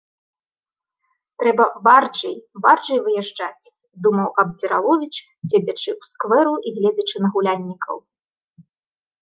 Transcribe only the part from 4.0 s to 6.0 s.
думаў Абдзіраловіч, седзячы